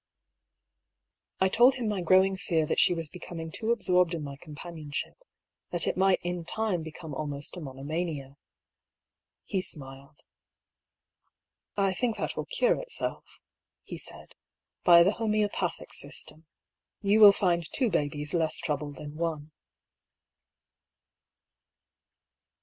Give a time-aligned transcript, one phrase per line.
[1.39, 5.13] I told him my growing fear that she was becoming too absorbed in my companionship,
[5.69, 8.35] that it might in time become almost a monomania.
[9.45, 10.21] He smiled."
[11.87, 13.39] I think that will cure itself,"
[13.83, 14.33] he said,"
[14.83, 16.47] by the homoeopathic system.
[17.01, 19.51] You will find two babies less trouble than one."